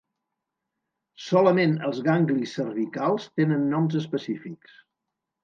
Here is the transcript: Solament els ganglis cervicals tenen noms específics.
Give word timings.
Solament 1.25 1.75
els 1.89 1.99
ganglis 2.07 2.55
cervicals 2.61 3.29
tenen 3.41 3.69
noms 3.75 4.01
específics. 4.03 4.77